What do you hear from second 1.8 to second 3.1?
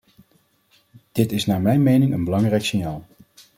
mening een belangrijk signaal.